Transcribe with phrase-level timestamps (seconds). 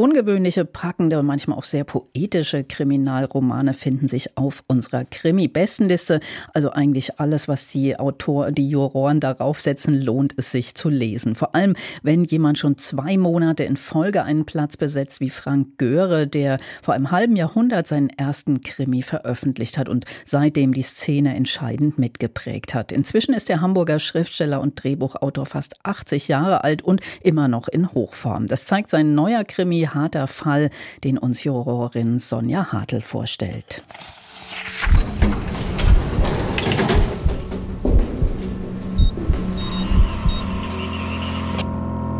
[0.00, 6.20] Ungewöhnliche, packende und manchmal auch sehr poetische Kriminalromane finden sich auf unserer Krimi-Bestenliste.
[6.54, 11.34] Also eigentlich alles, was die Autor, die Juroren darauf setzen, lohnt es sich zu lesen.
[11.34, 16.26] Vor allem, wenn jemand schon zwei Monate in Folge einen Platz besetzt, wie Frank Göre,
[16.26, 21.98] der vor einem halben Jahrhundert seinen ersten Krimi veröffentlicht hat und seitdem die Szene entscheidend
[21.98, 22.90] mitgeprägt hat.
[22.90, 27.92] Inzwischen ist der Hamburger Schriftsteller und Drehbuchautor fast 80 Jahre alt und immer noch in
[27.92, 28.46] Hochform.
[28.46, 30.70] Das zeigt sein neuer Krimi harter Fall,
[31.04, 33.82] den uns Jurorin Sonja Hartl vorstellt.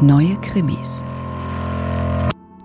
[0.00, 1.04] Neue Krimis.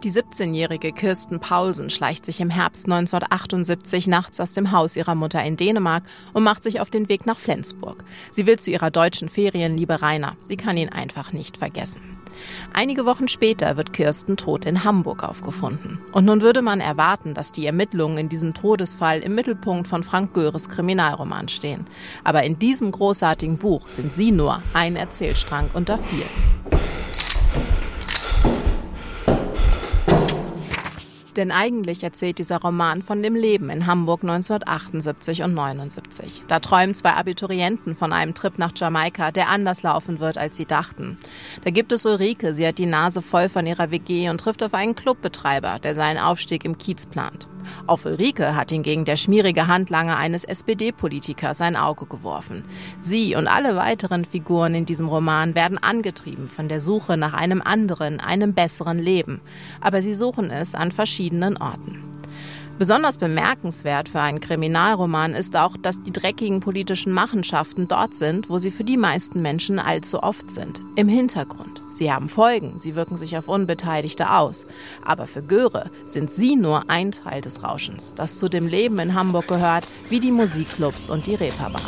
[0.04, 5.44] Die 17-jährige Kirsten Paulsen schleicht sich im Herbst 1978 nachts aus dem Haus ihrer Mutter
[5.44, 8.04] in Dänemark und macht sich auf den Weg nach Flensburg.
[8.32, 10.38] Sie will zu ihrer deutschen Ferienliebe Rainer.
[10.44, 12.02] Sie kann ihn einfach nicht vergessen.
[12.74, 16.00] Einige Wochen später wird Kirsten tot in Hamburg aufgefunden.
[16.12, 20.36] Und nun würde man erwarten, dass die Ermittlungen in diesem Todesfall im Mittelpunkt von Frank
[20.36, 21.88] Göres Kriminalroman stehen.
[22.24, 26.87] Aber in diesem großartigen Buch sind sie nur ein Erzählstrang unter vielen.
[31.38, 36.42] Denn eigentlich erzählt dieser Roman von dem Leben in Hamburg 1978 und 79.
[36.48, 40.66] Da träumen zwei Abiturienten von einem Trip nach Jamaika, der anders laufen wird, als sie
[40.66, 41.20] dachten.
[41.64, 44.74] Da gibt es Ulrike, sie hat die Nase voll von ihrer WG und trifft auf
[44.74, 47.48] einen Clubbetreiber, der seinen Aufstieg im Kiez plant.
[47.86, 52.64] Auf Ulrike hat hingegen der schmierige Handlanger eines SPD-Politikers ein Auge geworfen.
[53.00, 57.62] Sie und alle weiteren Figuren in diesem Roman werden angetrieben von der Suche nach einem
[57.62, 59.42] anderen, einem besseren Leben.
[59.82, 62.07] Aber sie suchen es an verschiedenen Orten.
[62.78, 68.60] Besonders bemerkenswert für einen Kriminalroman ist auch, dass die dreckigen politischen Machenschaften dort sind, wo
[68.60, 70.84] sie für die meisten Menschen allzu oft sind.
[70.96, 71.82] Im Hintergrund.
[71.90, 74.68] Sie haben Folgen, sie wirken sich auf Unbeteiligte aus.
[75.04, 79.16] Aber für Göre sind sie nur ein Teil des Rauschens, das zu dem Leben in
[79.16, 81.82] Hamburg gehört, wie die Musikclubs und die Reeperbahn.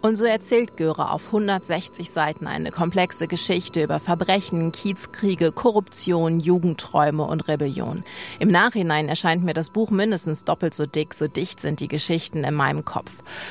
[0.00, 7.24] Und so erzählt Göre auf 160 Seiten eine komplexe Geschichte über Verbrechen, Kiezkriege, Korruption, Jugendträume
[7.24, 8.04] und Rebellion.
[8.38, 12.44] Im Nachhinein erscheint mir das Buch mindestens doppelt so dick, so dicht sind die Geschichten
[12.44, 13.10] in meinem Kopf.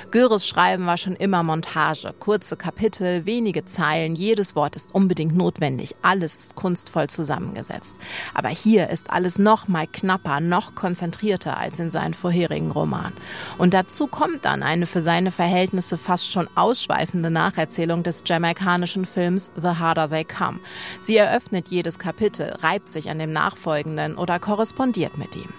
[0.09, 5.96] Göres Schreiben war schon immer Montage, kurze Kapitel, wenige Zeilen, jedes Wort ist unbedingt notwendig,
[6.02, 7.97] alles ist kunstvoll zusammengesetzt.
[8.34, 13.12] Aber hier ist alles noch mal knapper, noch konzentrierter als in seinen vorherigen Roman.
[13.57, 19.06] Und dazu kommt dann eine für seine Verhältnisse fast schon schon ausschweifende Nacherzählung des jamaikanischen
[19.06, 20.59] Films The Harder They Come.
[21.00, 25.50] Sie eröffnet jedes Kapitel, reibt sich an dem nachfolgenden oder korrespondiert mit ihm.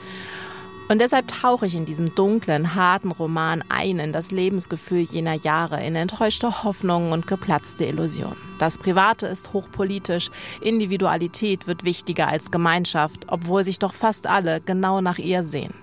[0.89, 5.84] Und deshalb tauche ich in diesem dunklen, harten Roman ein in das Lebensgefühl jener Jahre,
[5.84, 8.39] in enttäuschte Hoffnungen und geplatzte Illusionen.
[8.60, 15.00] Das Private ist hochpolitisch, Individualität wird wichtiger als Gemeinschaft, obwohl sich doch fast alle genau
[15.00, 15.75] nach ihr sehen.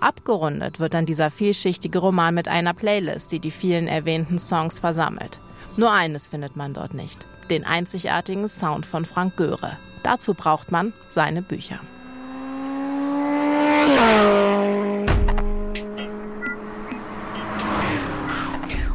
[0.00, 5.40] Abgerundet wird dann dieser vielschichtige Roman mit einer Playlist, die die vielen erwähnten Songs versammelt.
[5.76, 9.76] Nur eines findet man dort nicht, den einzigartigen Sound von Frank Göre.
[10.02, 11.80] Dazu braucht man seine Bücher.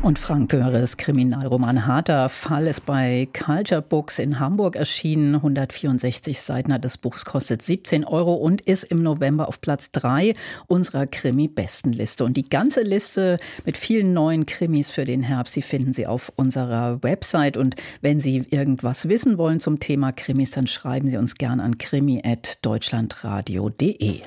[0.06, 5.34] Und Frank Göres Kriminalroman Harter Fall ist bei Culture Books in Hamburg erschienen.
[5.34, 10.36] 164 Seiten hat das Buch, kostet 17 Euro und ist im November auf Platz 3
[10.68, 12.24] unserer Krimi-Bestenliste.
[12.24, 16.32] Und die ganze Liste mit vielen neuen Krimis für den Herbst, die finden Sie auf
[16.36, 17.58] unserer Website.
[17.58, 21.80] Und wenn Sie irgendwas wissen wollen zum Thema Krimis, dann schreiben Sie uns gern an
[21.80, 24.22] krimi.deutschlandradio.de.